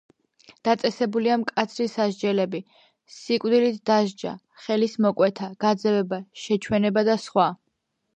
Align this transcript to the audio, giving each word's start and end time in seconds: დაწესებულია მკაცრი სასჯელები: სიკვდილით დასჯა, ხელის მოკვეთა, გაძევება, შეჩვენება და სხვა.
დაწესებულია 0.67 1.33
მკაცრი 1.41 1.85
სასჯელები: 1.95 2.61
სიკვდილით 3.15 3.77
დასჯა, 3.89 4.31
ხელის 4.63 4.95
მოკვეთა, 5.07 5.51
გაძევება, 5.67 6.21
შეჩვენება 6.45 7.05
და 7.11 7.19
სხვა. 7.27 7.47